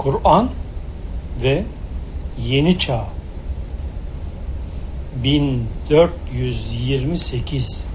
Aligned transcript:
Kur'an 0.00 0.48
ve 1.42 1.64
Yeni 2.48 2.78
Çağ 2.78 3.04
1428 5.24 7.86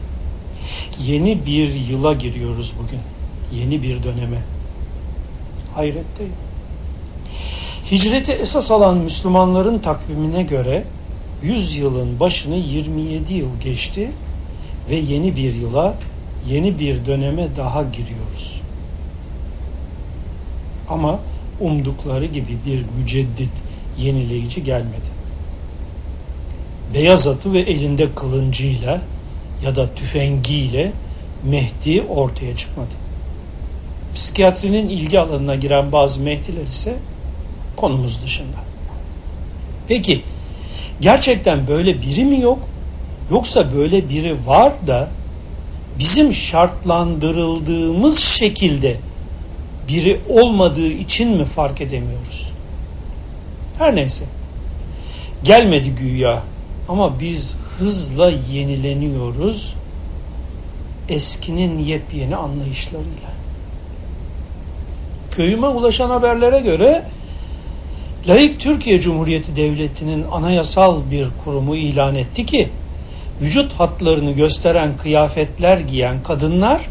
Yeni 1.05 1.46
bir 1.46 1.73
yıla 1.73 2.13
giriyoruz 2.13 2.73
bugün. 2.83 2.99
Yeni 3.60 3.83
bir 3.83 4.04
döneme. 4.04 4.38
Hayretteyim. 5.76 6.33
Hicreti 7.91 8.31
esas 8.31 8.72
alan 8.72 8.97
Müslümanların 8.97 9.79
takvimine 9.79 10.44
göre 10.44 10.83
100 11.44 11.78
yılın 11.78 12.19
başını 12.19 12.56
27 12.56 13.33
yıl 13.33 13.60
geçti 13.63 14.12
ve 14.90 14.96
yeni 14.96 15.35
bir 15.35 15.53
yıla, 15.53 15.96
yeni 16.49 16.80
bir 16.80 17.05
döneme 17.05 17.48
daha 17.58 17.84
giriyoruz. 17.84 18.62
Ama 20.90 21.20
umdukları 21.59 22.26
gibi 22.26 22.58
bir 22.66 22.84
müceddit, 23.00 23.52
yenileyici 23.98 24.64
gelmedi. 24.64 25.16
Beyaz 26.94 27.28
atı 27.28 27.54
ve 27.54 27.59
elinde 27.59 28.08
kılıncıyla 28.16 29.02
ya 29.64 29.76
da 29.76 29.95
tüfengiyle 29.95 30.91
Mehdi 31.44 32.02
ortaya 32.09 32.55
çıkmadı. 32.55 32.94
Psikiyatrinin 34.16 34.90
ilgi 34.90 35.20
alanına 35.20 35.55
giren 35.55 35.91
bazı 35.91 36.22
Mehdiler 36.22 36.64
ise 36.64 36.95
konumuz 37.76 38.23
dışında. 38.23 38.58
Peki 39.88 40.22
gerçekten 41.02 41.67
böyle 41.67 42.02
biri 42.02 42.26
mi 42.26 42.42
yok? 42.42 42.59
Yoksa 43.31 43.76
böyle 43.76 44.09
biri 44.09 44.48
var 44.48 44.73
da 44.88 45.09
bizim 46.00 46.34
şartlandırıldığımız 46.34 48.20
şekilde 48.20 48.98
biri 49.88 50.20
olmadığı 50.30 50.91
için 50.91 51.30
mi 51.38 51.45
fark 51.45 51.81
edemiyoruz? 51.81 52.52
Her 53.77 53.95
neyse. 53.95 54.23
Gelmedi 55.44 55.89
güya 55.89 56.44
ama 56.89 57.19
biz 57.19 57.55
hızla 57.80 58.31
yenileniyoruz 58.52 59.75
eskinin 61.09 61.80
yepyeni 61.80 62.36
anlayışlarıyla. 62.36 63.36
Köyüme 65.31 65.67
ulaşan 65.67 66.09
haberlere 66.09 66.59
göre 66.59 67.03
Laik 68.27 68.59
Türkiye 68.59 68.99
Cumhuriyeti 68.99 69.55
Devleti'nin 69.55 70.25
anayasal 70.31 71.02
bir 71.11 71.27
kurumu 71.44 71.75
ilan 71.75 72.16
etti 72.16 72.45
ki 72.45 72.70
vücut 73.42 73.73
hatlarını 73.73 74.31
gösteren 74.31 74.97
kıyafetler 74.97 75.77
giyen 75.77 76.23
kadınlar 76.23 76.81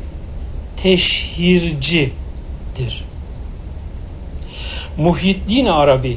teşhircidir. 2.74 3.04
Muhyiddin 4.96 5.66
Arabi, 5.66 6.16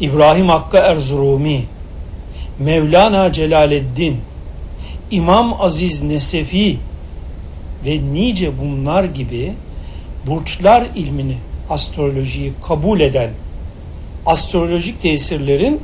İbrahim 0.00 0.48
Hakkı 0.48 0.76
Erzurumi, 0.76 1.64
Mevlana 2.58 3.32
Celaleddin, 3.32 4.16
İmam 5.10 5.62
Aziz 5.62 6.02
Nesefi 6.02 6.78
ve 7.84 8.00
nice 8.12 8.50
bunlar 8.58 9.04
gibi 9.04 9.52
burçlar 10.26 10.86
ilmini, 10.96 11.36
astrolojiyi 11.70 12.52
kabul 12.62 13.00
eden 13.00 13.30
astrolojik 14.26 15.02
tesirlerin 15.02 15.80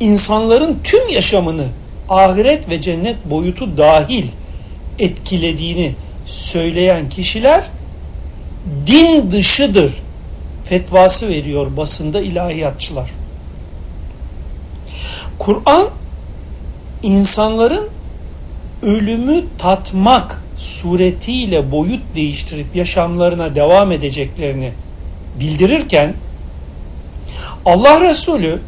insanların 0.00 0.78
tüm 0.84 1.08
yaşamını 1.08 1.66
ahiret 2.08 2.68
ve 2.68 2.80
cennet 2.80 3.16
boyutu 3.24 3.76
dahil 3.76 4.24
etkilediğini 4.98 5.92
söyleyen 6.26 7.08
kişiler 7.08 7.64
din 8.86 9.30
dışıdır 9.30 9.94
fetvası 10.64 11.28
veriyor 11.28 11.76
basında 11.76 12.20
ilahiyatçılar. 12.20 13.10
Kur'an 15.38 15.88
insanların 17.02 17.88
ölümü 18.82 19.44
tatmak 19.58 20.42
suretiyle 20.56 21.72
boyut 21.72 22.00
değiştirip 22.14 22.76
yaşamlarına 22.76 23.54
devam 23.54 23.92
edeceklerini 23.92 24.72
bildirirken 25.40 26.14
Allah 27.64 28.00
Resulü 28.00 28.60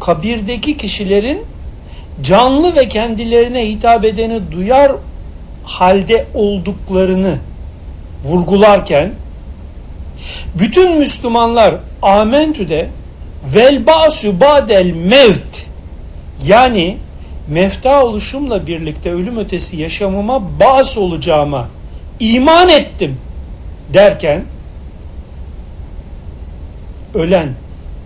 kabirdeki 0.00 0.76
kişilerin 0.76 1.42
canlı 2.22 2.76
ve 2.76 2.88
kendilerine 2.88 3.68
hitap 3.68 4.04
edeni 4.04 4.40
duyar 4.52 4.92
halde 5.64 6.26
olduklarını 6.34 7.38
vurgularken 8.24 9.12
bütün 10.54 10.98
Müslümanlar 10.98 11.74
amentüde 12.02 12.88
vel 13.54 13.86
ba'su 13.86 14.40
ba'del 14.40 14.90
mevt 14.90 15.66
yani 16.46 16.96
mefta 17.48 18.04
oluşumla 18.04 18.66
birlikte 18.66 19.12
ölüm 19.12 19.38
ötesi 19.38 19.76
yaşamıma 19.76 20.60
bas 20.60 20.98
olacağıma 20.98 21.68
iman 22.20 22.68
ettim 22.68 23.16
derken 23.94 24.44
ölen 27.14 27.48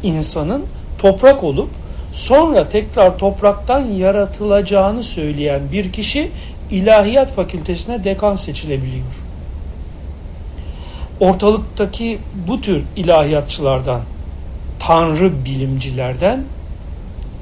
insanın 0.02 0.64
toprak 0.98 1.44
olup 1.44 1.68
sonra 2.12 2.68
tekrar 2.68 3.18
topraktan 3.18 3.80
yaratılacağını 3.80 5.02
söyleyen 5.02 5.60
bir 5.72 5.92
kişi 5.92 6.30
ilahiyat 6.70 7.32
fakültesine 7.32 8.04
dekan 8.04 8.34
seçilebiliyor. 8.34 9.23
Ortalıktaki 11.20 12.18
bu 12.48 12.60
tür 12.60 12.82
ilahiyatçılardan, 12.96 14.00
tanrı 14.78 15.44
bilimcilerden 15.44 16.44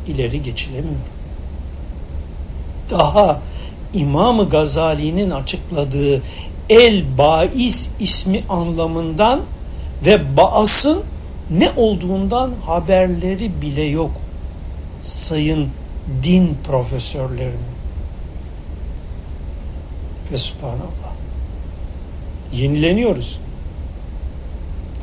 ileri 0.07 0.43
geçilemiyor. 0.43 0.95
Daha 2.91 3.41
İmam 3.95 4.49
Gazali'nin 4.49 5.31
açıkladığı 5.31 6.23
El 6.71 7.19
Bais 7.19 7.89
ismi 8.01 8.43
anlamından 8.49 9.41
ve 10.07 10.37
Baas'ın 10.37 11.03
ne 11.51 11.71
olduğundan 11.77 12.53
haberleri 12.67 13.63
bile 13.63 13.83
yok 13.83 14.11
sayın 15.03 15.69
din 16.23 16.57
profesörlerinin. 16.67 17.73
Ve 20.33 20.39
subhanallah. 20.39 21.13
Yenileniyoruz. 22.53 23.41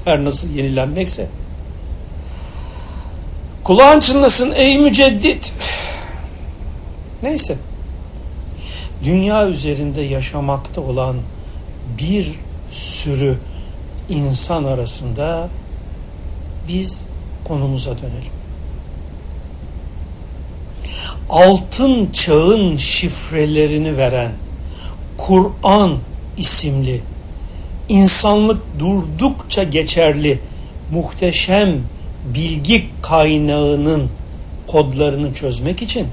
Her 0.05 0.23
nasıl 0.23 0.49
yenilenmekse. 0.49 1.27
Kulağın 3.63 3.99
çınlasın 3.99 4.51
ey 4.51 4.77
müceddit. 4.77 5.53
Neyse. 7.23 7.57
Dünya 9.03 9.47
üzerinde 9.47 10.01
yaşamakta 10.01 10.81
olan 10.81 11.15
bir 11.99 12.35
sürü 12.71 13.37
insan 14.09 14.63
arasında 14.63 15.49
biz 16.67 17.05
konumuza 17.43 17.91
dönelim. 17.97 18.33
Altın 21.29 22.11
çağın 22.11 22.77
şifrelerini 22.77 23.97
veren 23.97 24.31
Kur'an 25.17 25.97
isimli 26.37 27.01
insanlık 27.89 28.61
durdukça 28.79 29.63
geçerli 29.63 30.39
muhteşem 30.91 31.75
bilgi 32.33 32.85
kaynağının 33.01 34.09
kodlarını 34.67 35.33
çözmek 35.33 35.81
için 35.81 36.07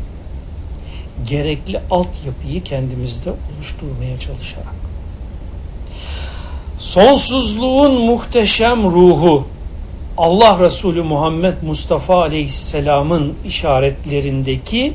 gerekli 1.29 1.81
altyapıyı 1.91 2.63
kendimizde 2.65 3.31
oluşturmaya 3.31 4.19
çalışarak 4.19 4.77
sonsuzluğun 6.79 7.95
muhteşem 7.95 8.85
ruhu 8.85 9.47
Allah 10.19 10.59
Resulü 10.61 11.03
Muhammed 11.03 11.55
Mustafa 11.63 12.21
Aleyhisselam'ın 12.21 13.35
işaretlerindeki 13.47 14.93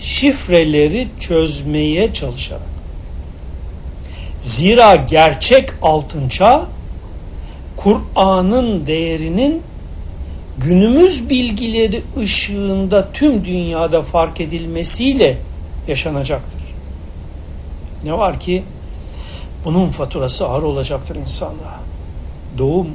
şifreleri 0.00 1.08
çözmeye 1.20 2.12
çalışarak. 2.12 2.71
Zira 4.42 4.96
gerçek 4.96 5.70
altın 5.82 6.28
çağ 6.28 6.66
Kur'an'ın 7.76 8.86
değerinin 8.86 9.62
günümüz 10.58 11.30
bilgileri 11.30 12.02
ışığında 12.18 13.12
tüm 13.12 13.44
dünyada 13.44 14.02
fark 14.02 14.40
edilmesiyle 14.40 15.38
yaşanacaktır. 15.88 16.60
Ne 18.04 18.18
var 18.18 18.40
ki 18.40 18.62
bunun 19.64 19.86
faturası 19.86 20.46
ağır 20.46 20.62
olacaktır 20.62 21.16
insanlığa. 21.16 21.80
Doğum 22.58 22.88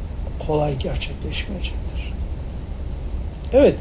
kolay 0.47 0.77
gerçekleşmeyecektir. 0.77 2.13
Evet, 3.53 3.75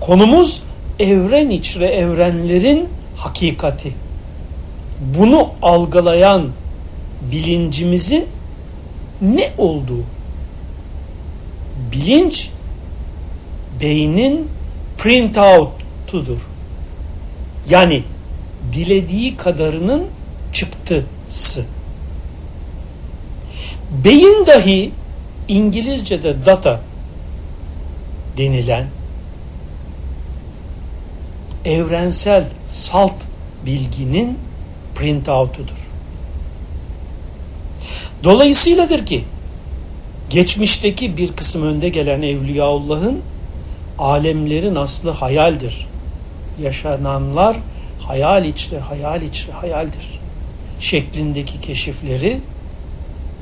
konumuz 0.00 0.62
evren 0.98 1.50
içre 1.50 1.86
evrenlerin 1.86 2.88
hakikati. 3.16 3.94
Bunu 5.18 5.48
algılayan 5.62 6.48
bilincimizin 7.22 8.26
ne 9.20 9.52
olduğu 9.58 10.04
Bilinç 11.92 12.50
beynin 13.80 14.48
printout'udur. 14.98 16.38
Yani 17.68 18.04
dilediği 18.72 19.36
kadarının 19.36 20.06
çıktısı. 20.52 21.64
Beyin 24.04 24.46
dahi 24.46 24.92
İngilizce'de 25.48 26.46
data 26.46 26.80
denilen 28.36 28.86
evrensel 31.64 32.44
salt 32.68 33.14
bilginin 33.66 34.38
printout'udur. 34.94 35.79
Dolayısıyladır 38.24 39.06
ki 39.06 39.24
geçmişteki 40.30 41.16
bir 41.16 41.32
kısım 41.32 41.62
önde 41.62 41.88
gelen 41.88 42.22
Evliyaullah'ın 42.22 43.20
alemlerin 43.98 44.74
aslı 44.74 45.10
hayaldir. 45.10 45.86
Yaşananlar 46.62 47.56
hayal 48.00 48.44
içre, 48.44 48.78
hayal 48.78 49.22
içre, 49.22 49.52
hayaldir. 49.52 50.20
Şeklindeki 50.80 51.60
keşifleri 51.60 52.40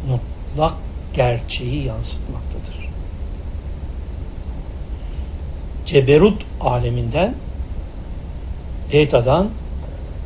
mutlak 0.08 0.74
gerçeği 1.14 1.84
yansıtmaktadır. 1.84 2.88
Ceberut 5.86 6.42
aleminden 6.60 7.34
Eta'dan 8.92 9.48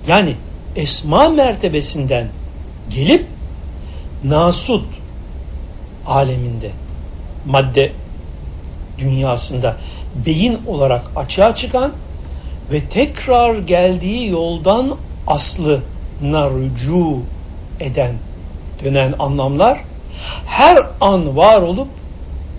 yani 0.09 0.35
esma 0.77 1.29
mertebesinden 1.29 2.29
gelip 2.91 3.27
Nasut 4.25 4.85
aleminde 6.07 6.71
madde 7.47 7.93
dünyasında 8.99 9.77
beyin 10.27 10.59
olarak 10.67 11.03
açığa 11.17 11.55
çıkan 11.55 11.93
ve 12.73 12.81
tekrar 12.85 13.59
geldiği 13.59 14.29
yoldan 14.29 14.97
aslına 15.27 16.51
rücu 16.51 17.19
eden 17.81 18.15
dönen 18.85 19.15
anlamlar 19.19 19.79
her 20.47 20.87
an 21.01 21.37
var 21.37 21.63
olup 21.63 21.89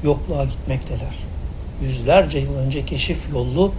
yokluğa 0.03 0.43
gitmekteler. 0.43 1.15
Yüzlerce 1.83 2.39
yıl 2.39 2.55
önce 2.57 2.85
keşif 2.85 3.33
yolu 3.33 3.71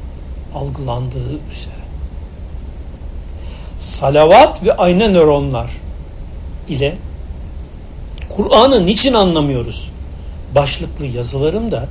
algılandığı 0.55 1.39
üzere. 1.53 1.85
Salavat 3.79 4.65
ve 4.65 4.77
ayna 4.77 5.09
nöronlar 5.09 5.71
ile 6.69 6.95
Kur'an'ı 8.37 8.87
niçin 8.87 9.13
anlamıyoruz? 9.13 9.91
Başlıklı 10.55 11.07
yazılarımda 11.07 11.87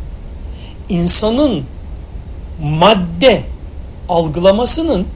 insanın 0.89 1.63
madde 2.61 3.43
algılamasının 4.09 5.07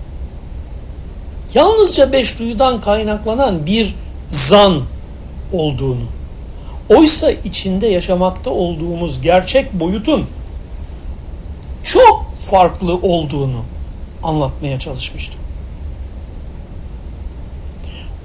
yalnızca 1.53 2.12
beş 2.12 2.39
duyudan 2.39 2.81
kaynaklanan 2.81 3.65
bir 3.65 3.95
zan 4.29 4.83
olduğunu, 5.53 6.03
oysa 6.89 7.31
içinde 7.31 7.88
yaşamakta 7.88 8.50
olduğumuz 8.50 9.21
gerçek 9.21 9.73
boyutun 9.73 10.25
çok 11.83 12.25
farklı 12.41 12.95
olduğunu 12.95 13.62
anlatmaya 14.23 14.80
çalışmıştım. 14.80 15.39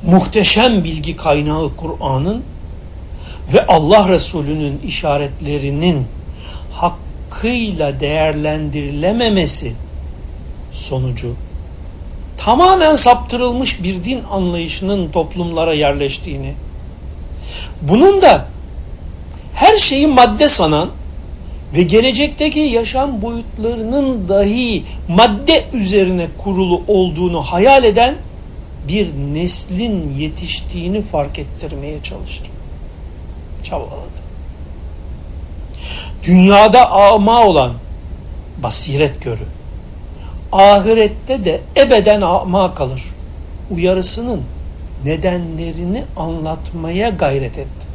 Muhteşem 0.06 0.84
bilgi 0.84 1.16
kaynağı 1.16 1.70
Kur'an'ın 1.76 2.43
ve 3.52 3.66
Allah 3.66 4.08
Resulü'nün 4.08 4.81
işaretlerinin 4.87 6.06
hakkıyla 6.72 8.00
değerlendirilememesi 8.00 9.72
sonucu 10.72 11.34
tamamen 12.44 12.94
saptırılmış 12.94 13.82
bir 13.82 14.04
din 14.04 14.22
anlayışının 14.31 15.10
toplumlara 15.10 15.75
yerleştiğini, 15.75 16.54
bunun 17.82 18.22
da 18.22 18.46
her 19.55 19.76
şeyi 19.76 20.06
madde 20.06 20.48
sanan 20.48 20.90
ve 21.75 21.82
gelecekteki 21.82 22.60
yaşam 22.60 23.22
boyutlarının 23.22 24.28
dahi 24.28 24.84
madde 25.08 25.64
üzerine 25.72 26.26
kurulu 26.38 26.82
olduğunu 26.88 27.43
hayal 27.43 27.84
eden 27.84 28.14
bir 28.88 29.08
neslin 29.34 30.14
yetiştiğini 30.19 31.02
fark 31.02 31.38
ettirmeye 31.38 32.02
çalıştım. 32.02 32.52
Çabaladım. 33.64 33.96
Dünyada 36.26 36.90
ama 36.90 37.46
olan 37.46 37.72
basiret 38.62 39.22
görü 39.22 39.44
ahirette 40.52 41.44
de 41.44 41.60
ebeden 41.76 42.20
ama 42.20 42.74
kalır. 42.74 43.02
Uyarısının 43.70 44.40
nedenlerini 45.04 46.04
anlatmaya 46.16 47.08
gayret 47.08 47.58
ettim. 47.58 47.88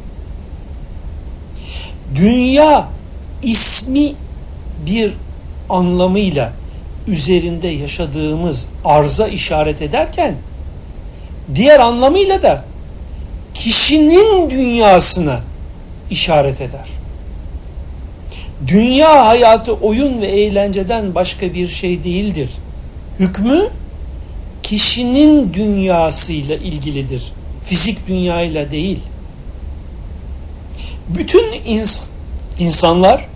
Dünya 2.14 2.88
ismi 3.42 4.14
bir 4.86 5.12
anlamıyla 5.70 6.52
üzerinde 7.06 7.68
yaşadığımız 7.68 8.68
arza 8.84 9.28
işaret 9.28 9.82
ederken 9.82 10.34
diğer 11.54 11.80
anlamıyla 11.80 12.42
da 12.42 12.64
kişinin 13.54 14.50
dünyasına 14.50 15.40
işaret 16.10 16.60
eder. 16.60 16.88
Dünya 18.66 19.26
hayatı 19.26 19.72
oyun 19.72 20.20
ve 20.20 20.26
eğlenceden 20.26 21.14
başka 21.14 21.54
bir 21.54 21.66
şey 21.66 22.04
değildir. 22.04 22.48
Hükmü 23.18 23.68
kişinin 24.62 25.54
dünyasıyla 25.54 26.56
ilgilidir. 26.56 27.32
Fizik 27.64 28.08
dünyayla 28.08 28.70
değil. 28.70 28.98
Bütün 31.08 31.52
ins 31.66 32.00
insanlar 32.58 33.26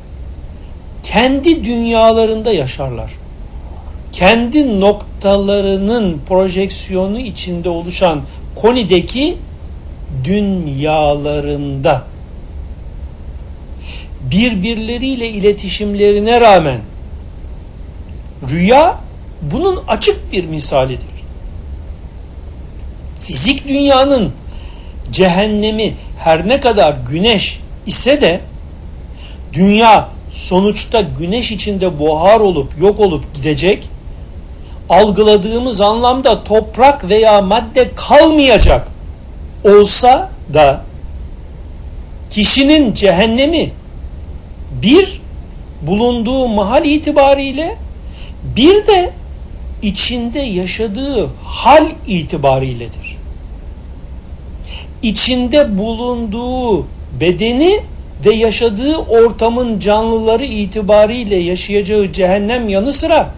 kendi 1.03 1.65
dünyalarında 1.65 2.53
yaşarlar. 2.53 3.13
Kendi 4.13 4.81
noktalarının 4.81 6.21
projeksiyonu 6.29 7.21
içinde 7.21 7.69
oluşan 7.69 8.21
konideki 8.57 9.37
dünyalarında 10.25 12.05
birbirleriyle 14.33 15.29
iletişimlerine 15.29 16.41
rağmen 16.41 16.81
rüya 18.51 18.99
bunun 19.43 19.83
açık 19.89 20.33
bir 20.33 20.45
misalidir. 20.45 21.07
Fizik 23.21 23.69
dünyanın 23.69 24.33
cehennemi 25.11 25.95
her 26.19 26.49
ne 26.49 26.61
kadar 26.61 26.95
güneş 27.11 27.61
ise 27.87 28.21
de 28.21 28.41
dünya 29.53 30.09
sonuçta 30.33 31.01
güneş 31.01 31.53
içinde 31.53 31.99
buhar 31.99 32.41
olup 32.41 32.81
yok 32.81 33.01
olup 33.01 33.35
gidecek 33.35 33.89
algıladığımız 34.89 35.81
anlamda 35.81 36.45
toprak 36.45 37.09
veya 37.09 37.43
madde 37.43 37.91
kalmayacak 37.95 38.89
olsa 39.65 40.31
da 40.55 40.85
kişinin 42.31 42.95
cehennemi 42.95 43.71
bir 44.83 45.21
bulunduğu 45.83 46.49
mahal 46.49 46.85
itibariyle 46.85 47.77
bir 48.57 48.87
de 48.87 49.11
içinde 49.83 50.41
yaşadığı 50.41 51.29
hal 51.45 51.87
itibariyledir. 52.07 53.17
İçinde 55.03 55.79
bulunduğu 55.79 56.87
bedeni 57.21 57.81
de 58.25 58.35
yaşadığı 58.35 58.97
ortamın 58.97 59.79
canlıları 59.79 60.45
itibariyle 60.45 61.37
yaşayacağı 61.37 62.13
cehennem 62.13 62.69
yanı 62.69 62.93
sıra 62.93 63.29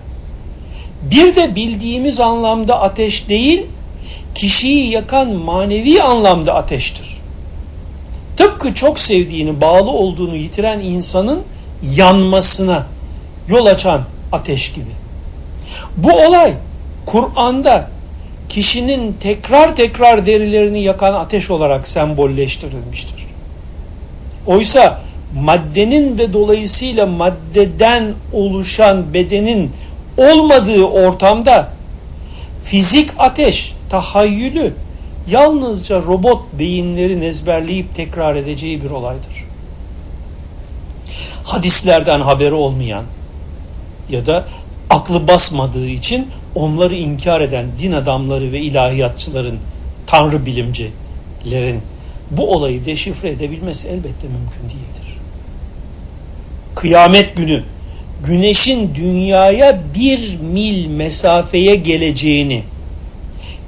bir 1.10 1.36
de 1.36 1.54
bildiğimiz 1.54 2.20
anlamda 2.20 2.80
ateş 2.80 3.28
değil, 3.28 3.66
kişiyi 4.34 4.90
yakan 4.90 5.28
manevi 5.32 6.02
anlamda 6.02 6.54
ateştir. 6.54 7.23
Tıpkı 8.36 8.74
çok 8.74 8.98
sevdiğini, 8.98 9.60
bağlı 9.60 9.90
olduğunu 9.90 10.36
yitiren 10.36 10.80
insanın 10.80 11.42
yanmasına 11.96 12.86
yol 13.48 13.66
açan 13.66 14.02
ateş 14.32 14.72
gibi. 14.72 14.90
Bu 15.96 16.12
olay 16.12 16.52
Kur'an'da 17.06 17.90
kişinin 18.48 19.16
tekrar 19.20 19.76
tekrar 19.76 20.26
derilerini 20.26 20.82
yakan 20.82 21.14
ateş 21.14 21.50
olarak 21.50 21.86
sembolleştirilmiştir. 21.86 23.26
Oysa 24.46 25.00
maddenin 25.42 26.18
ve 26.18 26.32
dolayısıyla 26.32 27.06
maddeden 27.06 28.12
oluşan 28.32 29.14
bedenin 29.14 29.72
olmadığı 30.16 30.84
ortamda 30.84 31.68
fizik 32.64 33.10
ateş, 33.18 33.74
tahayyülü 33.90 34.74
yalnızca 35.28 36.02
robot 36.02 36.42
beyinlerin 36.58 37.22
ezberleyip 37.22 37.94
tekrar 37.94 38.36
edeceği 38.36 38.82
bir 38.82 38.90
olaydır. 38.90 39.44
hadislerden 41.44 42.20
haberi 42.20 42.54
olmayan 42.54 43.04
ya 44.10 44.26
da 44.26 44.44
aklı 44.90 45.28
basmadığı 45.28 45.86
için 45.86 46.28
onları 46.54 46.94
inkar 46.94 47.40
eden 47.40 47.66
din 47.78 47.92
adamları 47.92 48.52
ve 48.52 48.60
ilahiyatçıların, 48.60 49.58
tanrı 50.06 50.46
bilimcilerin 50.46 51.80
bu 52.30 52.52
olayı 52.52 52.84
deşifre 52.84 53.28
edebilmesi 53.28 53.88
elbette 53.88 54.28
mümkün 54.28 54.62
değildir. 54.62 55.18
Kıyamet 56.74 57.36
günü 57.36 57.62
güneşin 58.24 58.94
dünyaya 58.94 59.80
bir 59.94 60.38
mil 60.52 60.86
mesafeye 60.86 61.74
geleceğini, 61.74 62.62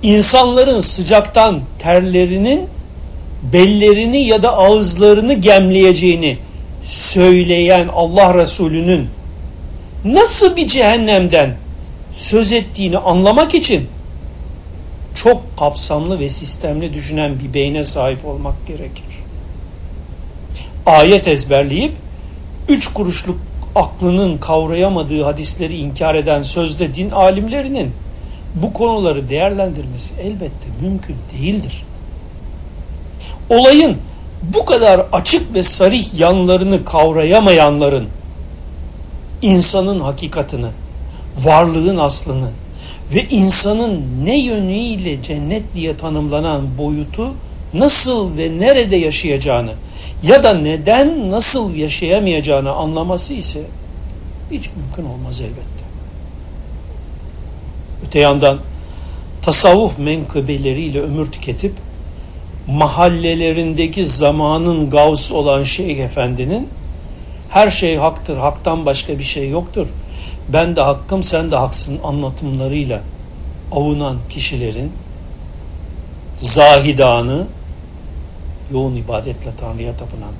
insanların 0.03 0.81
sıcaktan 0.81 1.61
terlerinin 1.79 2.69
bellerini 3.53 4.19
ya 4.19 4.43
da 4.43 4.57
ağızlarını 4.57 5.35
gemleyeceğini 5.35 6.39
söyleyen 6.85 7.89
Allah 7.95 8.35
Resulü'nün 8.35 9.09
nasıl 10.05 10.57
bir 10.57 10.67
cehennemden 10.67 11.55
söz 12.15 12.53
ettiğini 12.53 12.99
anlamak 12.99 13.55
için 13.55 13.89
çok 15.15 15.59
kapsamlı 15.59 16.21
ve 16.21 16.29
sistemli 16.29 16.95
düşünen 16.95 17.41
bir 17.41 17.55
beyne 17.55 17.85
sahip 17.85 18.25
olmak 18.25 18.67
gerekir. 18.67 19.05
Ayet 20.87 21.29
ezberleyip 21.29 21.93
üç 22.69 22.87
kuruşluk 22.93 23.39
aklının 23.75 24.39
kavrayamadığı 24.39 25.23
hadisleri 25.23 25.77
inkar 25.77 26.15
eden 26.15 26.43
sözde 26.43 26.95
din 26.95 27.11
alimlerinin 27.11 27.91
bu 28.63 28.73
konuları 28.73 29.31
değerlendirmesi 29.31 30.15
elbette 30.23 30.67
mümkün 30.81 31.17
değildir. 31.33 31.85
Olayın 33.51 33.97
bu 34.43 34.65
kadar 34.65 35.07
açık 35.13 35.55
ve 35.55 35.63
sarih 35.63 36.19
yanlarını 36.19 36.85
kavrayamayanların 36.85 38.07
insanın 39.43 40.01
hakikatını, 40.01 40.71
varlığın 41.43 41.97
aslını 41.97 42.51
ve 43.15 43.25
insanın 43.29 44.05
ne 44.25 44.39
yönüyle 44.39 45.23
cennet 45.23 45.75
diye 45.75 45.97
tanımlanan 45.97 46.79
boyutu 46.79 47.35
nasıl 47.75 48.37
ve 48.39 48.59
nerede 48.59 48.97
yaşayacağını 48.97 49.73
ya 50.23 50.43
da 50.43 50.55
neden 50.55 51.31
nasıl 51.31 51.75
yaşayamayacağını 51.75 52.73
anlaması 52.73 53.35
ise 53.35 53.61
hiç 54.51 54.71
mümkün 54.77 55.13
olmaz 55.13 55.41
elbette. 55.41 55.76
Öte 58.17 58.23
yandan 58.23 58.59
tasavvuf 59.43 59.99
menkıbeleriyle 59.99 61.01
ömür 61.01 61.33
tüketip 61.33 61.73
mahallelerindeki 62.67 64.05
zamanın 64.05 64.91
gavs 64.91 65.33
olan 65.33 65.63
Şeyh 65.63 65.99
Efendi'nin 65.99 66.69
her 67.49 67.71
şey 67.71 67.97
haktır, 67.97 68.37
haktan 68.37 68.87
başka 68.87 69.19
bir 69.19 69.25
şey 69.25 69.51
yoktur. 69.51 69.87
Ben 70.49 70.77
de 70.77 70.81
hakkım, 70.81 71.23
sen 71.23 71.51
de 71.51 71.57
haksın 71.57 71.99
anlatımlarıyla 72.05 73.01
avunan 73.73 74.17
kişilerin 74.29 74.93
zahidanı, 76.39 77.47
yoğun 78.73 78.97
ibadetle 78.97 79.51
Tanrı'ya 79.61 79.97
tapınan 79.97 80.33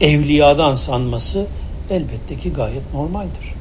evliyadan 0.00 0.74
sanması 0.74 1.46
elbette 1.90 2.36
ki 2.36 2.52
gayet 2.52 2.94
normaldir. 2.94 3.57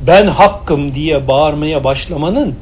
Ben 0.00 0.26
hakkım 0.26 0.94
diye 0.94 1.28
bağırmaya 1.28 1.84
başlamanın 1.84 2.54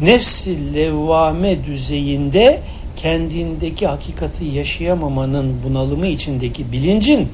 nefsi 0.00 0.74
levvame 0.74 1.64
düzeyinde 1.64 2.60
kendindeki 2.96 3.86
hakikati 3.86 4.44
yaşayamamanın 4.44 5.56
bunalımı 5.64 6.06
içindeki 6.06 6.72
bilincin 6.72 7.28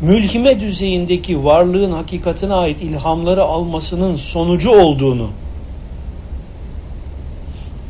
mülhime 0.00 0.60
düzeyindeki 0.60 1.44
varlığın 1.44 1.92
hakikatine 1.92 2.54
ait 2.54 2.82
ilhamları 2.82 3.42
almasının 3.42 4.14
sonucu 4.14 4.70
olduğunu 4.70 5.30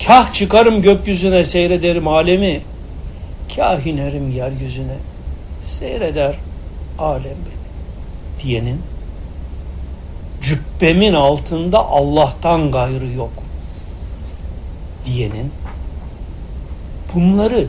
kah 0.06 0.32
çıkarım 0.32 0.82
gökyüzüne 0.82 1.44
seyrederim 1.44 2.08
alemi 2.08 2.60
kah 3.56 3.86
inerim 3.86 4.30
yeryüzüne 4.30 4.96
seyreder 5.62 6.34
alem 6.98 7.24
beni 7.24 8.44
diyenin 8.44 8.80
cübbemin 10.42 11.14
altında 11.14 11.86
Allah'tan 11.86 12.70
gayrı 12.70 13.10
yok 13.16 13.32
diyenin 15.06 15.52
bunları 17.14 17.68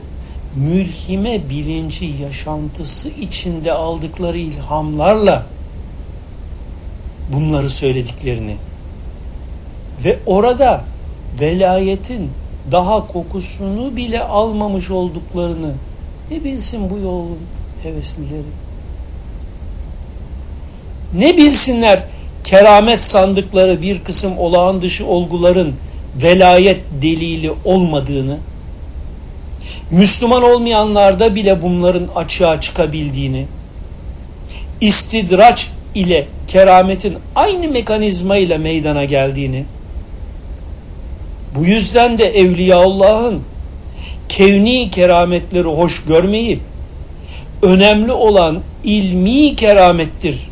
mülhime 0.56 1.50
bilinci 1.50 2.06
yaşantısı 2.06 3.10
içinde 3.10 3.72
aldıkları 3.72 4.38
ilhamlarla 4.38 5.46
bunları 7.34 7.70
söylediklerini 7.70 8.56
ve 10.06 10.20
orada 10.26 10.82
velayetin 11.40 12.32
daha 12.72 13.08
kokusunu 13.08 13.96
bile 13.96 14.24
almamış 14.24 14.92
olduklarını 14.92 15.74
ne 16.32 16.44
bilsin 16.44 16.90
bu 16.90 16.98
yolun 16.98 17.40
heveslileri? 17.84 18.42
Ne 21.14 21.38
bilsinler 21.38 22.04
keramet 22.50 23.04
sandıkları 23.04 23.82
bir 23.82 24.00
kısım 24.00 24.38
olağan 24.38 24.82
dışı 24.82 25.06
olguların 25.06 25.74
velayet 26.22 26.80
delili 27.02 27.52
olmadığını 27.66 28.38
Müslüman 29.92 30.44
olmayanlarda 30.44 31.36
bile 31.36 31.62
bunların 31.62 32.08
açığa 32.16 32.62
çıkabildiğini, 32.62 33.46
istidraç 34.82 35.70
ile 35.96 36.28
kerametin 36.48 37.18
aynı 37.36 37.68
mekanizma 37.68 38.38
ile 38.38 38.58
meydana 38.58 39.06
geldiğini, 39.06 39.66
bu 41.56 41.66
yüzden 41.66 42.18
de 42.18 42.24
Evliyaullah'ın 42.24 43.42
kevni 44.30 44.90
kerametleri 44.90 45.68
hoş 45.68 46.04
görmeyip, 46.04 46.60
önemli 47.62 48.12
olan 48.12 48.60
ilmi 48.84 49.56
keramettir 49.56 50.49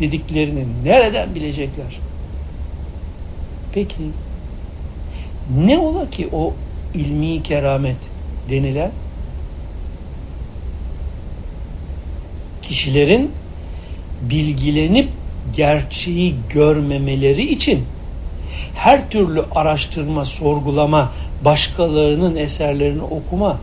dediklerini 0.00 0.64
nereden 0.84 1.34
bilecekler? 1.34 1.98
Peki 3.72 3.96
ne 5.64 5.78
ola 5.78 6.10
ki 6.10 6.28
o 6.32 6.54
ilmi 6.94 7.42
keramet 7.42 7.96
denilen 8.50 8.90
kişilerin 12.62 13.30
bilgilenip 14.22 15.08
gerçeği 15.56 16.34
görmemeleri 16.50 17.52
için 17.52 17.84
her 18.74 19.10
türlü 19.10 19.44
araştırma, 19.54 20.24
sorgulama, 20.24 21.12
başkalarının 21.44 22.36
eserlerini 22.36 23.02
okuma 23.02 23.60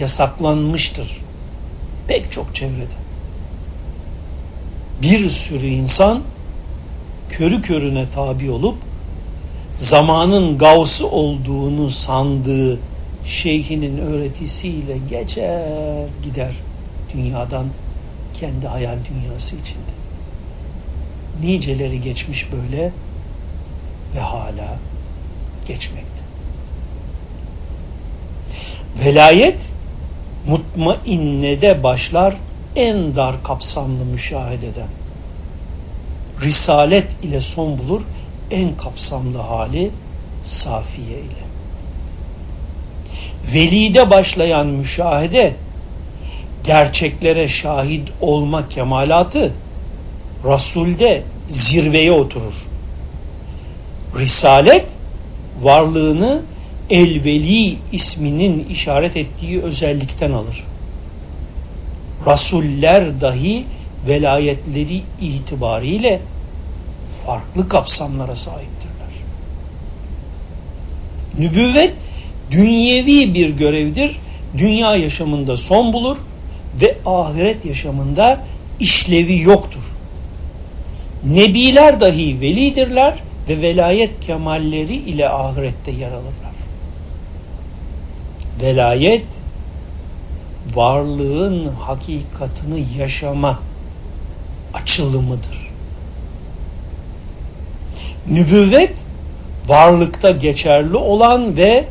yasaklanmıştır. 0.00 1.16
Pek 2.08 2.32
çok 2.32 2.54
çevrede. 2.54 3.07
Bir 5.02 5.30
sürü 5.30 5.66
insan 5.66 6.22
körü 7.28 7.62
körüne 7.62 8.06
tabi 8.14 8.50
olup 8.50 8.76
zamanın 9.76 10.58
gavsı 10.58 11.08
olduğunu 11.08 11.90
sandığı 11.90 12.78
şeyhinin 13.24 13.98
öğretisiyle 13.98 14.98
geçer 15.10 16.06
gider 16.22 16.52
dünyadan 17.14 17.66
kendi 18.34 18.66
hayal 18.66 18.96
dünyası 19.10 19.56
içinde. 19.56 19.98
Niceleri 21.42 22.00
geçmiş 22.00 22.46
böyle 22.52 22.92
ve 24.16 24.20
hala 24.20 24.78
geçmekte. 25.66 26.22
Velayet 29.04 29.72
mutmainnede 30.48 31.82
başlar 31.82 32.34
en 32.78 33.16
dar 33.16 33.42
kapsamlı 33.42 34.04
müşahededen. 34.04 34.88
Risalet 36.42 37.24
ile 37.24 37.40
son 37.40 37.78
bulur 37.78 38.02
en 38.50 38.76
kapsamlı 38.76 39.38
hali 39.38 39.90
safiye 40.44 41.18
ile. 41.18 41.48
Velide 43.54 44.10
başlayan 44.10 44.66
müşahede 44.66 45.54
gerçeklere 46.64 47.48
şahit 47.48 48.08
olma 48.20 48.68
kemalatı 48.68 49.52
Rasul'de 50.44 51.22
zirveye 51.48 52.12
oturur. 52.12 52.66
Risalet 54.18 54.86
varlığını 55.62 56.42
Elveli 56.90 57.76
isminin 57.92 58.66
işaret 58.70 59.16
ettiği 59.16 59.62
özellikten 59.62 60.32
alır. 60.32 60.64
Rasuller 62.26 63.20
dahi 63.20 63.64
velayetleri 64.08 65.02
itibariyle 65.20 66.20
farklı 67.26 67.68
kapsamlara 67.68 68.36
sahiptirler. 68.36 69.08
Nübüvvet 71.38 71.94
dünyevi 72.50 73.34
bir 73.34 73.50
görevdir. 73.50 74.16
Dünya 74.58 74.96
yaşamında 74.96 75.56
son 75.56 75.92
bulur 75.92 76.16
ve 76.80 76.96
ahiret 77.06 77.64
yaşamında 77.64 78.40
işlevi 78.80 79.40
yoktur. 79.40 79.82
Nebiler 81.24 82.00
dahi 82.00 82.40
velidirler 82.40 83.14
ve 83.48 83.62
velayet 83.62 84.20
kemalleri 84.20 84.94
ile 84.94 85.28
ahirette 85.28 85.90
yer 85.90 86.10
alırlar. 86.10 86.52
Velayet 88.62 89.24
varlığın 90.78 91.68
hakikatını 91.68 92.78
yaşama 92.98 93.58
açılımıdır. 94.74 95.70
Nübüvvet 98.30 98.92
varlıkta 99.66 100.30
geçerli 100.30 100.96
olan 100.96 101.56
ve 101.56 101.84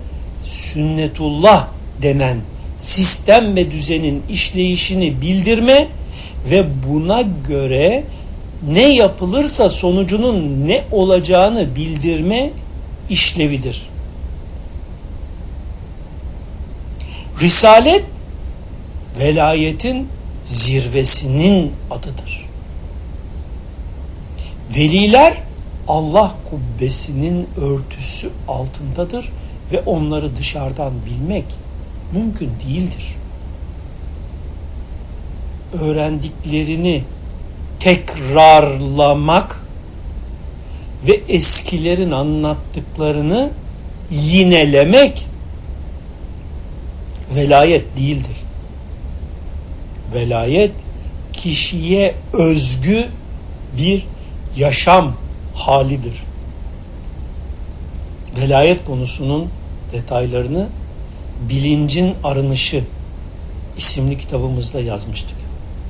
sünnetullah 0.43 1.67
denen 2.01 2.37
sistem 2.77 3.55
ve 3.55 3.71
düzenin 3.71 4.23
işleyişini 4.29 5.21
bildirme 5.21 5.87
ve 6.51 6.65
buna 6.87 7.23
göre 7.47 8.03
ne 8.69 8.93
yapılırsa 8.93 9.69
sonucunun 9.69 10.67
ne 10.67 10.83
olacağını 10.91 11.75
bildirme 11.75 12.49
işlevidir. 13.09 13.89
Risalet 17.41 18.03
velayetin 19.19 20.07
zirvesinin 20.45 21.73
adıdır. 21.91 22.45
Veliler 24.75 25.43
Allah 25.87 26.35
kubbesinin 26.49 27.47
örtüsü 27.57 28.29
altındadır 28.47 29.29
ve 29.71 29.81
onları 29.85 30.37
dışarıdan 30.37 30.93
bilmek 31.05 31.45
mümkün 32.13 32.51
değildir. 32.67 33.15
Öğrendiklerini 35.81 37.03
tekrarlamak 37.79 39.61
ve 41.07 41.19
eskilerin 41.27 42.11
anlattıklarını 42.11 43.49
yinelemek 44.11 45.27
velayet 47.35 47.97
değildir. 47.97 48.46
Velayet 50.13 50.71
kişiye 51.33 52.15
özgü 52.33 53.07
bir 53.77 54.05
yaşam 54.57 55.13
halidir. 55.55 56.23
Velayet 58.41 58.85
konusunun 58.85 59.49
detaylarını 59.93 60.67
Bilincin 61.49 62.15
Arınışı 62.23 62.83
isimli 63.77 64.17
kitabımızda 64.17 64.79
yazmıştık. 64.79 65.37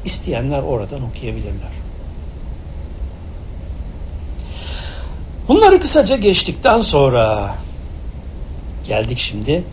İsteyenler 0.05 0.61
oradan 0.61 1.01
okuyabilirler. 1.03 1.71
Bunları 5.47 5.79
kısaca 5.79 6.15
geçtikten 6.15 6.79
sonra 6.79 7.55
geldik 8.87 9.17
şimdi 9.17 9.63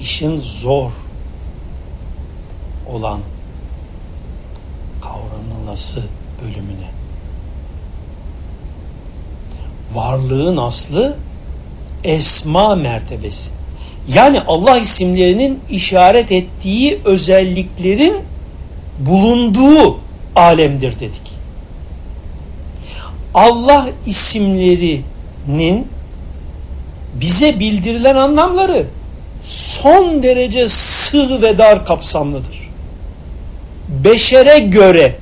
işin 0.00 0.40
zor 0.40 0.90
olan 2.92 3.20
kavranılası 5.70 6.02
bölümüne. 6.42 6.90
Varlığın 9.94 10.56
aslı 10.56 11.16
esma 12.04 12.74
mertebesi. 12.74 13.50
Yani 14.14 14.40
Allah 14.40 14.78
isimlerinin 14.78 15.60
işaret 15.70 16.32
ettiği 16.32 17.00
özelliklerin 17.04 18.16
bulunduğu 18.98 19.98
alemdir 20.36 21.00
dedik. 21.00 21.30
Allah 23.34 23.88
isimlerinin 24.06 25.86
bize 27.14 27.60
bildirilen 27.60 28.16
anlamları 28.16 28.86
son 29.44 30.22
derece 30.22 30.68
sığ 30.68 31.42
ve 31.42 31.58
dar 31.58 31.86
kapsamlıdır. 31.86 32.70
Beşere 34.04 34.58
göre 34.58 35.19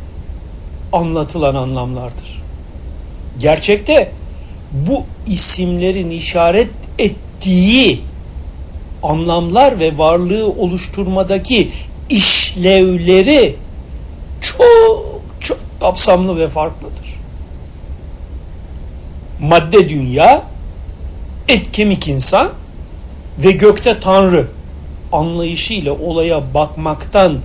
anlatılan 0.93 1.55
anlamlardır. 1.55 2.43
Gerçekte 3.39 4.13
bu 4.73 5.05
isimlerin 5.27 6.11
işaret 6.11 6.71
ettiği 6.99 8.01
anlamlar 9.03 9.81
ve 9.81 9.99
varlığı 9.99 10.47
oluşturmadaki 10.47 11.71
işlevleri 12.09 13.57
çok 14.41 15.21
çok 15.41 15.59
kapsamlı 15.81 16.39
ve 16.39 16.49
farklıdır. 16.49 17.19
Madde 19.41 19.89
dünya, 19.89 20.43
et 21.49 21.73
kemik 21.73 22.09
insan 22.09 22.51
ve 23.39 23.51
gökte 23.51 24.01
Tanrı 24.01 24.49
anlayışıyla 25.13 25.93
olaya 25.93 26.55
bakmaktan 26.55 27.39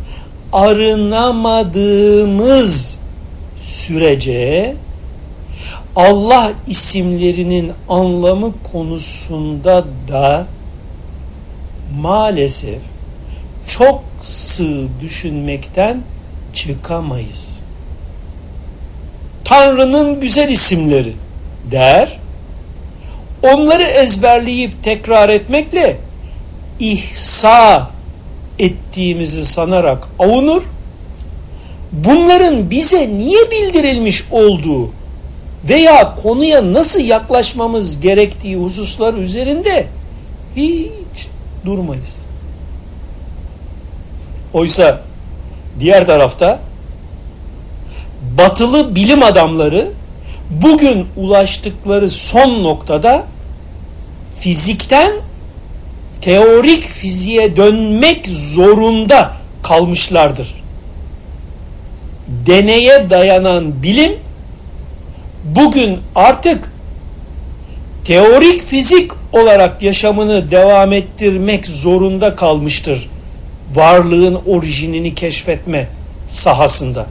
arınamadığımız 0.54 2.98
sürece 3.64 4.76
Allah 5.96 6.52
isimlerinin 6.68 7.72
anlamı 7.90 8.54
konusunda 8.72 9.86
da 10.08 10.48
maalesef 12.02 12.80
çok 13.68 14.04
sığ 14.22 14.88
düşünmekten 15.02 16.02
çıkamayız. 16.54 17.60
Tanrı'nın 19.46 20.22
güzel 20.22 20.50
isimleri 20.50 21.14
der, 21.72 22.20
onları 23.44 23.84
ezberleyip 23.84 24.84
tekrar 24.84 25.30
etmekle 25.30 25.98
ihsa 26.80 27.90
ettiğimizi 28.60 29.46
sanarak 29.46 30.08
avunur, 30.20 30.64
bunların 31.94 32.70
bize 32.70 33.10
niye 33.10 33.52
bildirilmiş 33.52 34.26
olduğu 34.32 34.90
veya 35.70 36.16
konuya 36.16 36.74
nasıl 36.74 37.00
yaklaşmamız 37.00 38.00
gerektiği 38.00 38.56
hususlar 38.56 39.14
üzerinde 39.14 39.88
hiç 40.56 41.28
durmayız. 41.66 42.26
Oysa 44.54 45.02
diğer 45.80 46.06
tarafta 46.06 46.60
batılı 48.38 48.96
bilim 48.96 49.24
adamları 49.24 49.92
bugün 50.50 51.08
ulaştıkları 51.18 52.10
son 52.10 52.64
noktada 52.64 53.24
fizikten 54.40 55.12
teorik 56.22 56.84
fiziğe 56.84 57.58
dönmek 57.58 58.28
zorunda 58.28 59.34
kalmışlardır. 59.64 60.63
Deneye 62.28 63.10
dayanan 63.10 63.84
bilim 63.84 64.18
bugün 65.44 66.00
artık 66.16 66.72
teorik 68.04 68.64
fizik 68.66 69.12
olarak 69.34 69.84
yaşamını 69.84 70.52
devam 70.52 70.94
ettirmek 70.94 71.66
zorunda 71.66 72.36
kalmıştır. 72.36 73.10
Varlığın 73.76 74.40
orijinini 74.48 75.16
keşfetme 75.16 75.88
sahasında. 76.30 77.06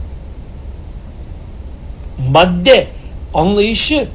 Madde 2.31 2.87
anlayışı 3.33 4.07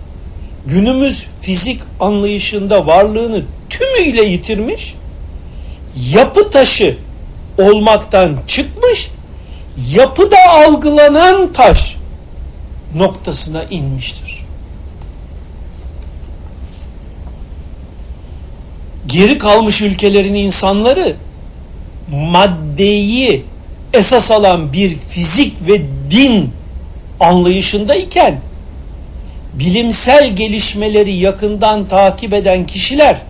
günümüz 0.67 1.27
fizik 1.43 1.81
anlayışında 2.01 2.87
varlığını 2.87 3.43
tümüyle 3.71 4.25
yitirmiş, 4.25 4.95
yapı 6.13 6.51
taşı 6.51 6.97
olmaktan 7.59 8.37
çıkmış, 8.47 9.11
yapıda 9.91 10.37
algılanan 10.49 11.53
taş 11.53 11.97
noktasına 12.95 13.65
inmiştir. 13.65 14.45
Geri 19.07 19.39
kalmış 19.39 19.83
ülkelerin 19.83 20.35
insanları 20.35 21.17
maddeyi 22.11 23.45
esas 23.95 24.31
alan 24.31 24.73
bir 24.73 24.97
fizik 25.11 25.69
ve 25.69 25.83
din 26.11 26.51
anlayışındayken 27.21 28.41
bilimsel 29.55 30.37
gelişmeleri 30.37 31.13
yakından 31.13 31.89
takip 31.89 32.35
eden 32.35 32.67
kişiler 32.67 33.23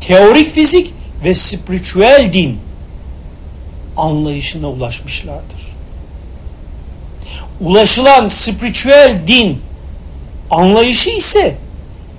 teorik 0.00 0.48
fizik 0.48 0.92
ve 1.24 1.34
spiritüel 1.34 2.32
din 2.32 2.58
anlayışına 3.96 4.70
ulaşmışlardır. 4.70 5.66
Ulaşılan 7.60 8.26
spiritüel 8.26 9.16
din 9.26 9.58
anlayışı 10.50 11.10
ise 11.10 11.54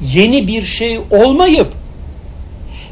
yeni 0.02 0.48
bir 0.48 0.62
şey 0.62 1.00
olmayıp 1.12 1.74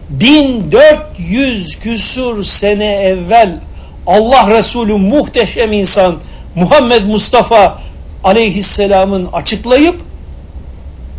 1400 0.10 1.80
küsur 1.80 2.44
sene 2.44 2.94
evvel 2.94 3.60
Allah 4.08 4.52
Resulü 4.52 4.94
muhteşem 4.94 5.72
insan 5.72 6.20
Muhammed 6.56 7.04
Mustafa 7.04 7.80
aleyhisselamın 8.24 9.30
açıklayıp 9.34 10.02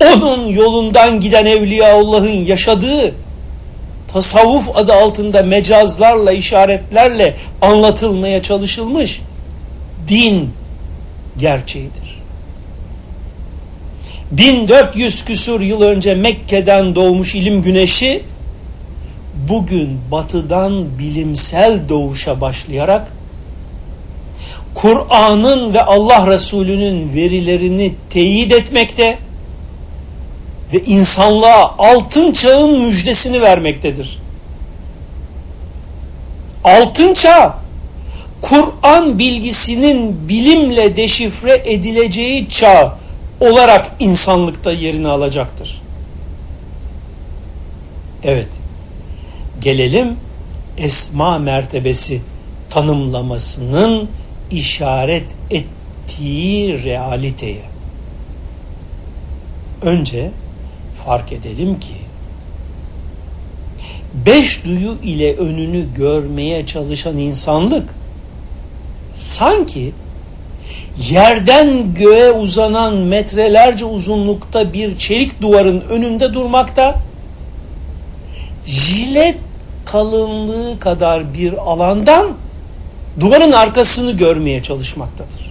onun 0.00 0.46
yolundan 0.46 1.20
giden 1.20 1.46
Evliyaullah'ın 1.46 2.44
yaşadığı 2.44 3.14
tasavvuf 4.16 4.76
adı 4.76 4.92
altında 4.92 5.42
mecazlarla, 5.42 6.32
işaretlerle 6.32 7.36
anlatılmaya 7.62 8.42
çalışılmış 8.42 9.22
din 10.08 10.50
gerçeğidir. 11.38 12.20
1400 14.32 15.24
küsur 15.24 15.60
yıl 15.60 15.82
önce 15.82 16.14
Mekke'den 16.14 16.94
doğmuş 16.94 17.34
ilim 17.34 17.62
güneşi 17.62 18.22
bugün 19.48 19.98
batıdan 20.10 20.98
bilimsel 20.98 21.88
doğuşa 21.88 22.40
başlayarak 22.40 23.12
Kur'an'ın 24.74 25.74
ve 25.74 25.82
Allah 25.82 26.26
Resulü'nün 26.26 27.14
verilerini 27.14 27.94
teyit 28.10 28.52
etmekte 28.52 29.18
ve 30.72 30.82
insanlığa 30.82 31.74
altın 31.78 32.32
çağın 32.32 32.80
müjdesini 32.80 33.42
vermektedir. 33.42 34.18
Altın 36.64 37.14
çağ 37.14 37.58
Kur'an 38.40 39.18
bilgisinin 39.18 40.28
bilimle 40.28 40.96
deşifre 40.96 41.62
edileceği 41.64 42.48
çağ 42.48 42.98
olarak 43.40 43.92
insanlıkta 43.98 44.72
yerini 44.72 45.08
alacaktır. 45.08 45.82
Evet. 48.24 48.48
Gelelim 49.60 50.16
esma 50.78 51.38
mertebesi 51.38 52.20
tanımlamasının 52.70 54.08
işaret 54.50 55.24
ettiği 55.50 56.84
realiteye. 56.84 57.62
Önce 59.82 60.30
fark 61.06 61.32
edelim 61.32 61.80
ki 61.80 61.92
beş 64.26 64.64
duyu 64.64 64.96
ile 65.02 65.36
önünü 65.36 65.94
görmeye 65.96 66.66
çalışan 66.66 67.18
insanlık 67.18 67.94
sanki 69.12 69.92
yerden 71.10 71.94
göğe 71.94 72.32
uzanan 72.32 72.96
metrelerce 72.96 73.84
uzunlukta 73.84 74.72
bir 74.72 74.96
çelik 74.96 75.42
duvarın 75.42 75.80
önünde 75.80 76.34
durmakta 76.34 76.94
jilet 78.66 79.36
kalınlığı 79.84 80.78
kadar 80.78 81.34
bir 81.34 81.52
alandan 81.52 82.32
duvarın 83.20 83.52
arkasını 83.52 84.12
görmeye 84.12 84.62
çalışmaktadır. 84.62 85.45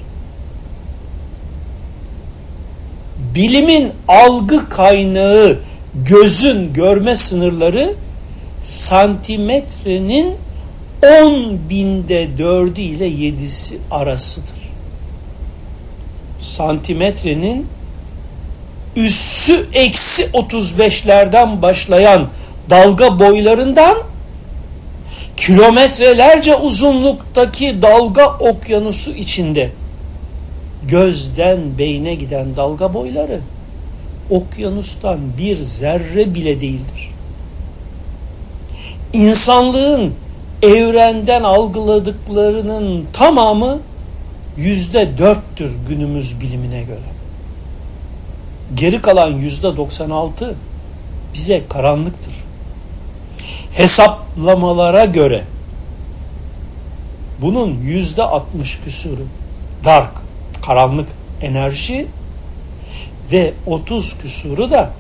Bilimin 3.36 3.92
algı 4.08 4.70
kaynağı 4.70 5.60
gözün 5.96 6.74
görme 6.74 7.16
sınırları 7.16 7.94
santimetrenin 8.62 10.36
10 11.24 11.60
binde 11.70 12.28
dördü 12.38 12.82
ile 12.82 13.06
yedisi 13.06 13.78
arasıdır. 13.92 14.56
Santimetrenin 16.42 17.68
üssü 18.96 19.68
eksi 19.74 20.24
35'lerden 20.24 21.62
başlayan 21.62 22.28
dalga 22.70 23.20
boylarından 23.20 23.98
kilometrelerce 25.38 26.56
uzunluktaki 26.56 27.82
dalga 27.82 28.28
okyanusu 28.28 29.12
içinde 29.12 29.70
gözden 30.88 31.60
beyne 31.78 32.16
giden 32.16 32.56
dalga 32.56 32.94
boyları 32.94 33.40
okyanustan 34.30 35.20
bir 35.38 35.58
zerre 35.58 36.36
bile 36.36 36.62
değildir. 36.62 37.12
İnsanlığın 39.14 40.14
evrenden 40.62 41.44
algıladıklarının 41.44 43.06
tamamı 43.14 43.80
yüzde 44.58 45.18
dörttür 45.18 45.76
günümüz 45.90 46.42
bilimine 46.42 46.84
göre. 46.84 47.16
Geri 48.76 49.02
kalan 49.02 49.32
yüzde 49.32 49.78
doksan 49.78 50.10
altı 50.10 50.56
bize 51.34 51.62
karanlıktır. 51.70 52.34
Hesaplamalara 53.74 55.06
göre 55.06 55.44
bunun 57.42 57.78
yüzde 57.82 58.24
altmış 58.24 58.80
küsürü 58.86 59.24
dark, 59.86 60.12
karanlık 60.66 61.08
enerji 61.42 62.08
ve 63.32 63.54
otuz 63.68 64.18
küsuru 64.18 64.72
da 64.72 64.92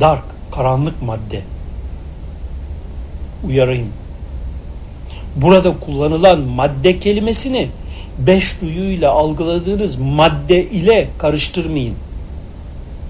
dark, 0.00 0.24
karanlık 0.52 1.02
madde. 1.02 1.42
Uyarayım 3.46 3.88
burada 5.36 5.74
kullanılan 5.80 6.40
madde 6.40 6.98
kelimesini 6.98 7.68
beş 8.18 8.60
duyuyla 8.60 9.10
algıladığınız 9.10 9.96
madde 9.96 10.64
ile 10.64 11.08
karıştırmayın. 11.18 11.94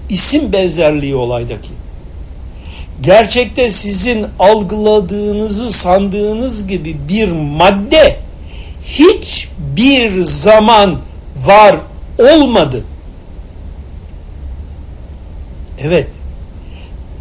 İsim 0.09 0.53
benzerliği 0.53 1.15
olaydaki. 1.15 1.69
Gerçekte 3.01 3.69
sizin 3.69 4.25
algıladığınızı 4.39 5.71
sandığınız 5.71 6.67
gibi 6.67 6.97
bir 7.09 7.31
madde 7.31 8.19
hiçbir 8.85 10.21
zaman 10.21 10.97
var 11.35 11.75
olmadı. 12.19 12.83
Evet, 15.79 16.07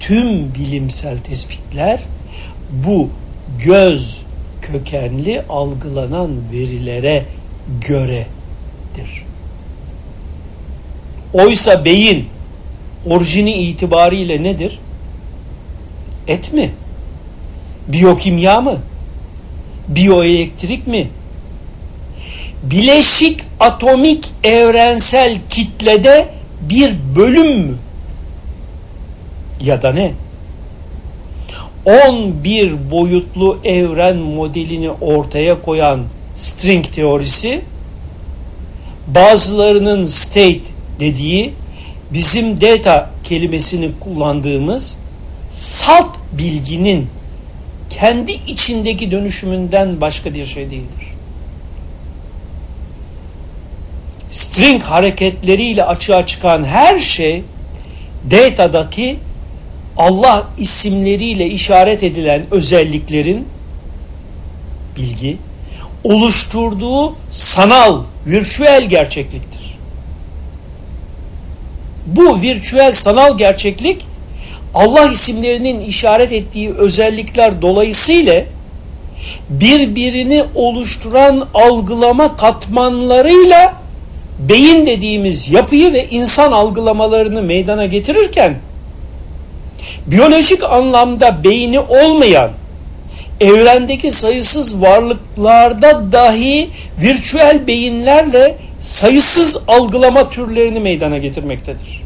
tüm 0.00 0.54
bilimsel 0.54 1.18
tespitler 1.18 2.02
bu 2.72 3.08
göz 3.64 4.22
kökenli 4.62 5.42
algılanan 5.48 6.30
verilere 6.52 7.24
göredir. 7.88 9.24
Oysa 11.32 11.84
beyin 11.84 12.26
orijini 13.06 13.52
itibariyle 13.52 14.42
nedir? 14.42 14.78
Et 16.28 16.52
mi? 16.52 16.70
Biyokimya 17.88 18.60
mı? 18.60 18.78
Biyoelektrik 19.88 20.86
mi? 20.86 21.08
Bileşik 22.62 23.40
atomik 23.60 24.30
evrensel 24.44 25.38
kitlede 25.50 26.28
bir 26.60 26.94
bölüm 27.16 27.58
mü? 27.58 27.76
Ya 29.64 29.82
da 29.82 29.92
ne? 29.92 30.12
11 31.86 32.90
boyutlu 32.90 33.58
evren 33.64 34.16
modelini 34.16 34.90
ortaya 34.90 35.62
koyan 35.62 36.00
string 36.34 36.84
teorisi 36.84 37.60
bazılarının 39.06 40.04
state 40.04 40.60
dediği 41.00 41.52
bizim 42.12 42.60
data 42.60 43.10
kelimesini 43.24 43.90
kullandığımız 44.00 44.98
salt 45.50 46.16
bilginin 46.32 47.06
kendi 47.90 48.32
içindeki 48.32 49.10
dönüşümünden 49.10 50.00
başka 50.00 50.34
bir 50.34 50.44
şey 50.44 50.70
değildir. 50.70 51.09
String 54.30 54.82
hareketleriyle 54.82 55.84
açığa 55.84 56.26
çıkan 56.26 56.64
her 56.64 56.98
şey 56.98 57.42
data'daki 58.30 59.18
Allah 59.96 60.46
isimleriyle 60.58 61.46
işaret 61.46 62.02
edilen 62.02 62.42
özelliklerin 62.50 63.48
bilgi 64.96 65.36
oluşturduğu 66.04 67.14
sanal, 67.30 68.02
virtüel 68.26 68.84
gerçekliktir. 68.84 69.78
Bu 72.06 72.40
virtüel 72.40 72.92
sanal 72.92 73.38
gerçeklik 73.38 74.06
Allah 74.74 75.06
isimlerinin 75.06 75.80
işaret 75.80 76.32
ettiği 76.32 76.70
özellikler 76.70 77.62
dolayısıyla 77.62 78.44
birbirini 79.50 80.44
oluşturan 80.54 81.48
algılama 81.54 82.36
katmanlarıyla 82.36 83.80
beyin 84.48 84.86
dediğimiz 84.86 85.50
yapıyı 85.50 85.92
ve 85.92 86.08
insan 86.08 86.52
algılamalarını 86.52 87.42
meydana 87.42 87.86
getirirken 87.86 88.54
biyolojik 90.06 90.64
anlamda 90.64 91.44
beyni 91.44 91.80
olmayan 91.80 92.50
evrendeki 93.40 94.12
sayısız 94.12 94.80
varlıklarda 94.80 96.12
dahi 96.12 96.70
virtüel 97.00 97.66
beyinlerle 97.66 98.56
sayısız 98.80 99.58
algılama 99.68 100.30
türlerini 100.30 100.80
meydana 100.80 101.18
getirmektedir. 101.18 102.02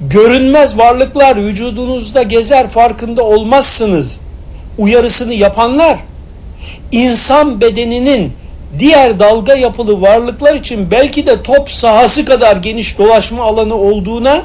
Görünmez 0.00 0.78
varlıklar 0.78 1.36
vücudunuzda 1.36 2.22
gezer 2.22 2.68
farkında 2.68 3.22
olmazsınız 3.22 4.20
uyarısını 4.78 5.34
yapanlar 5.34 5.98
insan 6.92 7.60
bedeninin 7.60 8.32
diğer 8.78 9.18
dalga 9.18 9.54
yapılı 9.54 10.00
varlıklar 10.00 10.54
için 10.54 10.90
belki 10.90 11.26
de 11.26 11.42
top 11.42 11.70
sahası 11.70 12.24
kadar 12.24 12.56
geniş 12.56 12.98
dolaşma 12.98 13.44
alanı 13.44 13.74
olduğuna, 13.74 14.42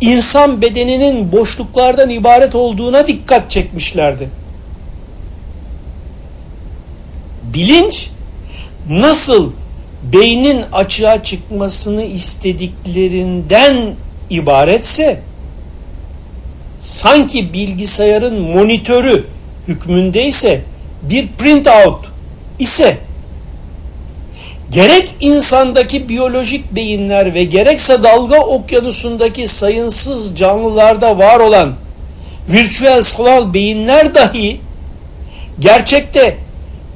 insan 0.00 0.62
bedeninin 0.62 1.32
boşluklardan 1.32 2.10
ibaret 2.10 2.54
olduğuna 2.54 3.06
dikkat 3.08 3.50
çekmişlerdi. 3.50 4.28
Bilinç 7.54 8.10
nasıl 8.90 9.52
beynin 10.12 10.64
açığa 10.72 11.22
çıkmasını 11.22 12.04
istediklerinden 12.04 13.94
ibaretse 14.30 15.20
sanki 16.80 17.52
bilgisayarın 17.52 18.40
monitörü 18.40 19.26
hükmündeyse 19.68 20.60
bir 21.02 21.28
printout 21.28 22.06
ise 22.58 22.98
gerek 24.74 25.14
insandaki 25.20 26.08
biyolojik 26.08 26.74
beyinler 26.74 27.34
ve 27.34 27.44
gerekse 27.44 28.02
dalga 28.02 28.40
okyanusundaki 28.40 29.48
sayınsız 29.48 30.36
canlılarda 30.36 31.18
var 31.18 31.40
olan 31.40 31.74
virtüel 32.48 33.02
sanal 33.02 33.54
beyinler 33.54 34.14
dahi 34.14 34.60
gerçekte 35.58 36.36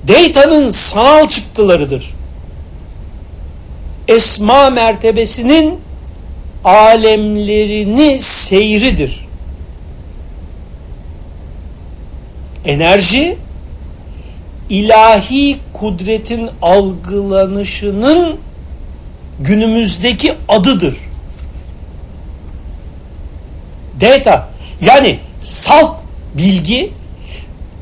Deyta'nın 0.09 0.71
sanal 0.71 1.29
çıktılarıdır. 1.29 2.15
Esma 4.09 4.71
mertebesinin 4.71 5.81
alemlerini 6.65 8.19
seyridir. 8.21 9.27
Enerji 12.65 13.37
ilahi 14.71 15.57
kudretin 15.81 16.51
algılanışının 16.63 18.37
günümüzdeki 19.41 20.35
adıdır. 20.49 20.97
Data 24.01 24.49
yani 24.81 25.19
salt 25.43 26.01
bilgi 26.35 26.93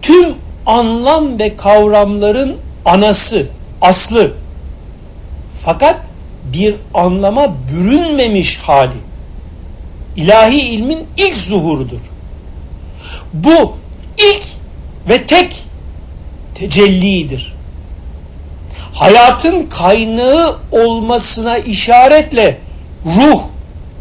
tüm 0.03 0.35
anlam 0.67 1.39
ve 1.39 1.57
kavramların 1.57 2.57
anası, 2.85 3.47
aslı. 3.81 4.33
Fakat 5.65 6.07
bir 6.53 6.75
anlama 6.95 7.55
bürünmemiş 7.73 8.57
hali. 8.57 8.93
İlahi 10.17 10.61
ilmin 10.61 11.07
ilk 11.17 11.37
zuhurudur. 11.37 12.01
Bu 13.33 13.77
ilk 14.19 14.45
ve 15.09 15.27
tek 15.27 15.65
tecellidir. 16.55 17.56
Hayatın 18.97 19.67
kaynağı 19.67 20.57
olmasına 20.73 21.59
işaretle 21.59 22.59
ruh 23.07 23.41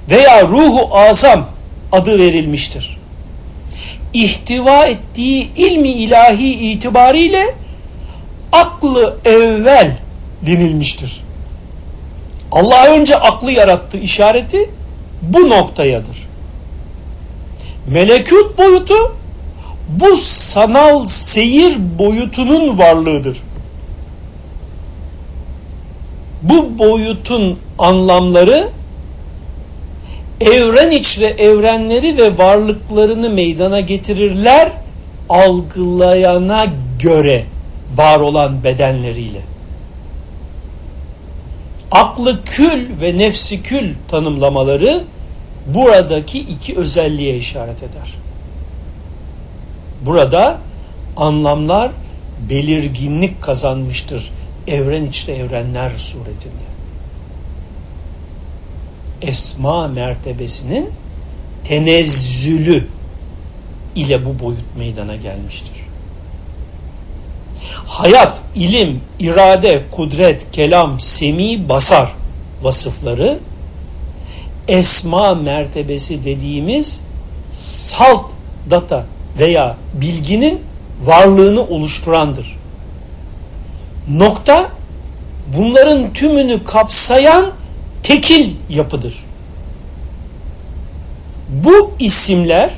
veya 0.10 0.42
ruhu 0.48 0.98
azam 0.98 1.46
adı 1.92 2.20
verilmiştir. 2.20 2.98
İhtiva 4.14 4.86
ettiği 4.86 5.50
ilmi 5.56 5.90
ilahi 5.90 6.72
itibariyle 6.72 7.56
aklı 8.52 9.18
evvel 9.26 9.98
denilmiştir. 10.42 11.22
Allah 12.52 12.86
önce 12.88 13.16
aklı 13.16 13.52
yarattı 13.52 13.98
işareti 13.98 14.70
bu 15.22 15.50
noktayadır. 15.50 16.28
Melekut 17.88 18.58
boyutu 18.58 19.16
bu 19.90 20.18
sanal 20.18 21.06
seyir 21.06 21.78
boyutunun 22.00 22.78
varlığıdır. 22.78 23.38
Bu 26.50 26.80
boyutun 26.80 27.60
anlamları 27.80 28.68
evren 30.42 30.92
içre 30.92 31.26
evrenleri 31.26 32.18
ve 32.18 32.38
varlıklarını 32.38 33.30
meydana 33.30 33.80
getirirler 33.80 34.72
algılayana 35.30 36.66
göre 37.00 37.44
var 37.96 38.20
olan 38.20 38.64
bedenleriyle. 38.64 39.42
Aklı 41.92 42.44
kül 42.44 43.02
ve 43.02 43.18
nefsi 43.18 43.62
kül 43.62 43.94
tanımlamaları 44.08 45.04
buradaki 45.68 46.40
iki 46.40 46.78
özelliğe 46.78 47.38
işaret 47.38 47.78
eder. 47.78 48.14
Burada 50.06 50.58
anlamlar 51.18 51.92
belirginlik 52.50 53.42
kazanmıştır 53.42 54.32
evren 54.68 55.06
içre 55.06 55.36
evrenler 55.36 55.92
suretinde. 55.98 56.66
Esma 59.22 59.88
mertebesinin 59.88 60.90
tenezzülü 61.64 62.88
ile 63.96 64.26
bu 64.26 64.40
boyut 64.44 64.78
meydana 64.78 65.16
gelmiştir. 65.16 65.76
Hayat, 67.86 68.42
ilim, 68.56 69.02
irade, 69.20 69.84
kudret, 69.92 70.52
kelam, 70.52 71.00
semi, 71.00 71.70
basar 71.70 72.12
vasıfları 72.62 73.40
esma 74.68 75.36
mertebesi 75.36 76.24
dediğimiz 76.24 77.02
salt 77.54 78.32
data 78.70 79.06
veya 79.40 79.78
bilginin 79.94 80.62
varlığını 81.06 81.62
oluşturandır. 81.64 82.55
Nokta 84.10 84.72
bunların 85.58 86.14
tümünü 86.14 86.64
kapsayan 86.64 87.52
tekil 88.04 88.50
yapıdır. 88.70 89.14
Bu 91.50 91.92
isimler 92.00 92.70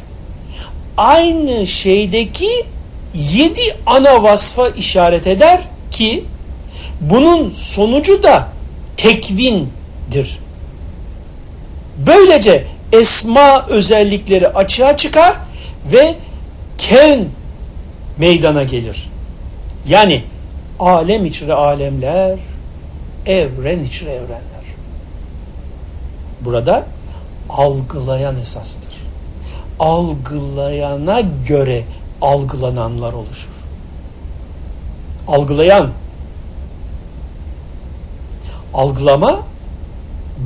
aynı 0.97 1.67
şeydeki 1.67 2.65
yedi 3.13 3.77
ana 3.85 4.23
vasfa 4.23 4.69
işaret 4.69 5.27
eder 5.27 5.61
ki 5.91 6.23
bunun 7.01 7.49
sonucu 7.49 8.23
da 8.23 8.47
tekvindir. 8.97 10.39
Böylece 11.97 12.65
esma 12.91 13.65
özellikleri 13.69 14.47
açığa 14.47 14.97
çıkar 14.97 15.35
ve 15.91 16.15
kevn 16.77 17.25
meydana 18.17 18.63
gelir. 18.63 19.09
Yani 19.87 20.23
alem 20.79 21.25
içre 21.25 21.53
alemler, 21.53 22.39
evren 23.25 23.79
içre 23.79 24.11
evrenler. 24.11 24.47
Burada 26.41 26.85
algılayan 27.49 28.37
esastır. 28.37 28.93
Algılayana 29.79 31.21
göre 31.47 31.83
algılananlar 32.21 33.13
oluşur. 33.13 33.49
Algılayan 35.27 35.89
algılama 38.73 39.39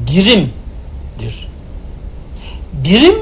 birimdir. 0.07 1.47
Birim 2.73 3.15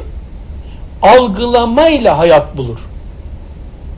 algılamayla 1.02 2.18
hayat 2.18 2.58
bulur. 2.58 2.90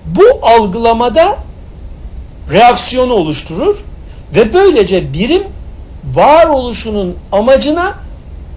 Bu 0.05 0.47
algılamada 0.47 1.37
reaksiyonu 2.51 3.13
oluşturur 3.13 3.83
ve 4.35 4.53
böylece 4.53 5.13
birim 5.13 5.43
varoluşunun 6.13 7.17
amacına 7.31 7.95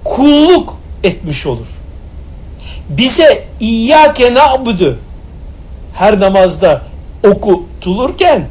kulluk 0.05 0.77
etmiş 1.05 1.47
olur. 1.47 1.67
Bize 2.89 3.45
İyyâke 3.61 4.35
na'budu 4.35 4.99
her 5.95 6.21
namazda 6.21 6.83
okutulurken 7.25 8.49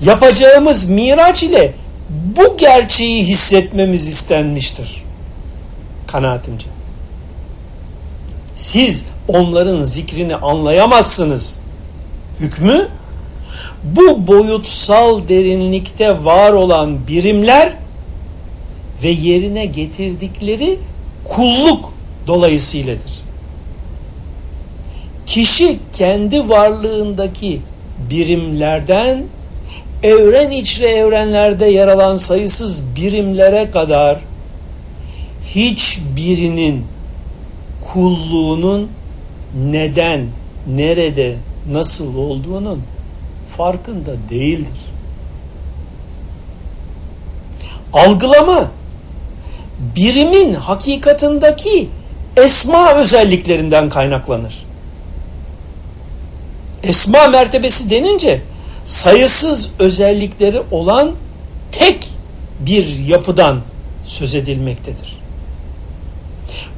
yapacağımız 0.00 0.88
miraç 0.88 1.42
ile 1.42 1.72
bu 2.10 2.56
gerçeği 2.56 3.24
hissetmemiz 3.24 4.06
istenmiştir. 4.06 5.04
Kanaatimce. 6.06 6.66
Siz 8.56 9.04
onların 9.28 9.84
zikrini 9.84 10.36
anlayamazsınız. 10.36 11.58
Hükmü 12.40 12.88
bu 13.84 14.26
boyutsal 14.26 15.28
derinlikte 15.28 16.24
var 16.24 16.52
olan 16.52 16.98
birimler 17.08 17.72
ve 19.02 19.08
yerine 19.08 19.66
getirdikleri 19.66 20.78
kulluk 21.24 21.92
dolayısıyladır. 22.26 23.20
Kişi 25.26 25.78
kendi 25.92 26.48
varlığındaki 26.48 27.60
birimlerden 28.10 29.22
evren 30.02 30.50
içre 30.50 30.88
evrenlerde 30.88 31.66
yer 31.66 31.88
alan 31.88 32.16
sayısız 32.16 32.82
birimlere 32.96 33.70
kadar 33.70 34.18
hiçbirinin 35.54 36.84
kulluğunun 37.92 38.88
neden, 39.70 40.26
nerede, 40.66 41.34
nasıl 41.72 42.16
olduğunun 42.16 42.82
farkında 43.60 44.12
değildir. 44.30 44.80
Algılama 47.92 48.70
birimin 49.96 50.52
hakikatındaki 50.52 51.88
esma 52.36 52.94
özelliklerinden 52.94 53.88
kaynaklanır. 53.88 54.66
Esma 56.82 57.26
mertebesi 57.26 57.90
denince 57.90 58.42
sayısız 58.84 59.70
özellikleri 59.78 60.62
olan 60.70 61.12
tek 61.72 62.08
bir 62.60 62.98
yapıdan 62.98 63.60
söz 64.06 64.34
edilmektedir. 64.34 65.16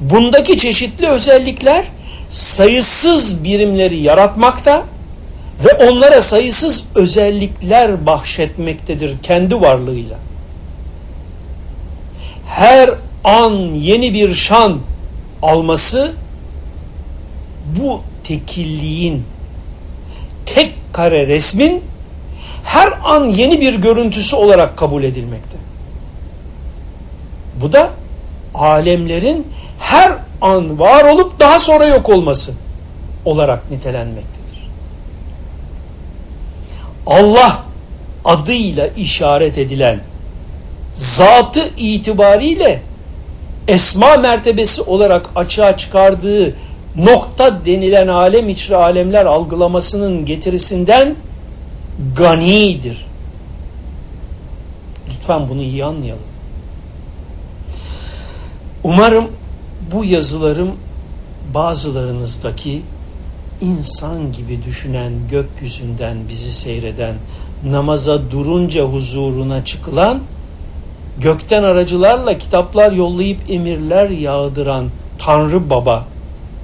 Bundaki 0.00 0.56
çeşitli 0.56 1.08
özellikler 1.08 1.84
sayısız 2.30 3.44
birimleri 3.44 3.96
yaratmakta 3.96 4.84
ve 5.64 5.90
onlara 5.90 6.20
sayısız 6.20 6.84
özellikler 6.94 8.06
bahşetmektedir 8.06 9.18
kendi 9.22 9.60
varlığıyla. 9.60 10.16
Her 12.46 12.90
an 13.24 13.54
yeni 13.74 14.14
bir 14.14 14.34
şan 14.34 14.78
alması 15.42 16.12
bu 17.80 18.00
tekilliğin 18.24 19.24
tek 20.46 20.74
kare 20.92 21.26
resmin 21.26 21.82
her 22.64 22.92
an 23.04 23.24
yeni 23.24 23.60
bir 23.60 23.74
görüntüsü 23.74 24.36
olarak 24.36 24.76
kabul 24.76 25.02
edilmekte. 25.02 25.56
Bu 27.60 27.72
da 27.72 27.90
alemlerin 28.54 29.46
her 29.78 30.12
an 30.40 30.78
var 30.78 31.04
olup 31.04 31.40
daha 31.40 31.58
sonra 31.58 31.86
yok 31.86 32.08
olması 32.08 32.52
olarak 33.24 33.70
nitelenmektedir. 33.70 34.41
Allah 37.06 37.62
adıyla 38.24 38.86
işaret 38.86 39.58
edilen 39.58 40.00
zatı 40.94 41.70
itibariyle 41.76 42.82
esma 43.68 44.16
mertebesi 44.16 44.82
olarak 44.82 45.30
açığa 45.36 45.76
çıkardığı 45.76 46.54
nokta 46.96 47.64
denilen 47.64 48.08
alem 48.08 48.48
içri 48.48 48.76
alemler 48.76 49.26
algılamasının 49.26 50.24
getirisinden 50.24 51.16
ganidir. 52.16 53.06
Lütfen 55.08 55.48
bunu 55.48 55.62
iyi 55.62 55.84
anlayalım. 55.84 56.22
Umarım 58.84 59.28
bu 59.92 60.04
yazılarım 60.04 60.70
bazılarınızdaki 61.54 62.82
insan 63.62 64.32
gibi 64.32 64.64
düşünen, 64.64 65.12
gökyüzünden 65.30 66.16
bizi 66.28 66.52
seyreden, 66.52 67.14
namaza 67.64 68.30
durunca 68.30 68.84
huzuruna 68.84 69.64
çıkılan, 69.64 70.20
gökten 71.18 71.62
aracılarla 71.62 72.38
kitaplar 72.38 72.92
yollayıp 72.92 73.38
emirler 73.48 74.10
yağdıran 74.10 74.88
Tanrı 75.18 75.70
Baba 75.70 76.06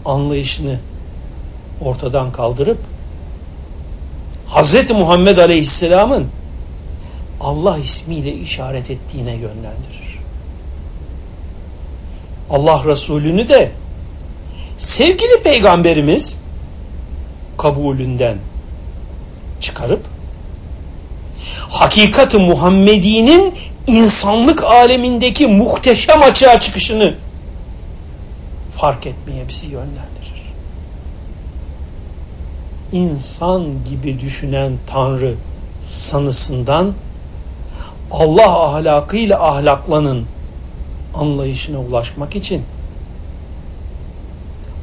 anlayışını 0.04 0.78
ortadan 1.80 2.32
kaldırıp 2.32 2.78
Hz. 4.54 4.90
Muhammed 4.90 5.38
Aleyhisselam'ın 5.38 6.26
Allah 7.40 7.78
ismiyle 7.78 8.34
işaret 8.34 8.90
ettiğine 8.90 9.32
yönlendirir. 9.32 10.18
Allah 12.50 12.84
Resulü'nü 12.84 13.48
de 13.48 13.70
sevgili 14.78 15.40
peygamberimiz 15.40 16.38
kabulünden 17.58 18.38
çıkarıp 19.60 20.00
hakikati 21.68 22.38
Muhammedi'nin 22.38 23.54
insanlık 23.86 24.64
alemindeki 24.64 25.46
muhteşem 25.46 26.22
açığa 26.22 26.60
çıkışını 26.60 27.14
fark 28.76 29.06
etmeye 29.06 29.48
bizi 29.48 29.66
yönlendirir. 29.66 30.08
İnsan 32.92 33.64
gibi 33.90 34.20
düşünen 34.20 34.72
Tanrı 34.86 35.34
sanısından 35.84 36.92
Allah 38.10 38.62
ahlakıyla 38.62 39.48
ahlaklanın 39.48 40.26
anlayışına 41.14 41.78
ulaşmak 41.78 42.36
için 42.36 42.62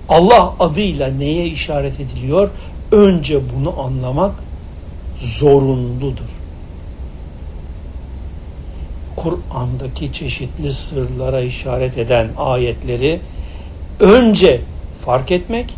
Allah 0.10 0.54
adıyla 0.60 1.08
neye 1.08 1.48
işaret 1.48 2.00
ediliyor? 2.00 2.50
Önce 2.92 3.40
bunu 3.56 3.80
anlamak 3.80 4.32
zorunludur. 5.20 6.30
Kur'an'daki 9.16 10.14
çeşitli 10.14 10.74
sırlara 10.74 11.42
işaret 11.42 11.98
eden 11.98 12.30
ayetleri 12.38 13.20
önce 14.00 14.62
fark 15.06 15.32
etmek, 15.32 15.76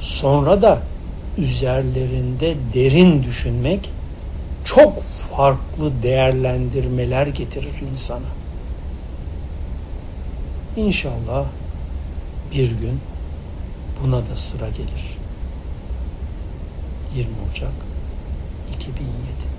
sonra 0.00 0.62
da 0.62 0.78
üzerlerinde 1.38 2.54
derin 2.74 3.22
düşünmek 3.22 3.90
çok 4.64 5.02
farklı 5.02 6.02
değerlendirmeler 6.02 7.26
getirir 7.26 7.74
insana. 7.92 8.32
İnşallah 10.76 11.44
bir 12.54 12.70
gün 12.70 13.00
buna 14.02 14.26
da 14.30 14.36
sıra 14.36 14.68
gelir. 14.68 15.18
20 17.16 17.28
Ocak 17.50 17.72
2007 18.74 19.51